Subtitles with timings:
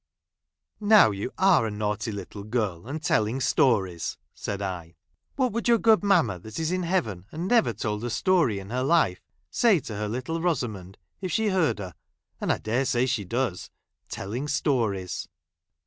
[0.79, 4.95] "Now you are a naughty little gii 1, and i telling stories," said I."
[5.35, 8.71] What would your good mamma, that is in heaven, and never told a story in
[8.71, 11.93] her life, say to her little Rosamond, if she heard her—
[12.41, 13.69] and I dare say she does—
[14.09, 15.27] telling stories